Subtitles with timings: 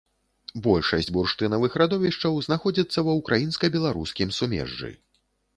[0.67, 4.91] Большасць бурштынавых радовішчаў знаходзіцца ва ўкраінска-беларускім сумежжы.